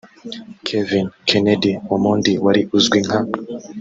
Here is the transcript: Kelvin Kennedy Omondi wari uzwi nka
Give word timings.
Kelvin 0.65 1.07
Kennedy 1.27 1.71
Omondi 1.93 2.33
wari 2.45 2.61
uzwi 2.77 2.99
nka 3.05 3.19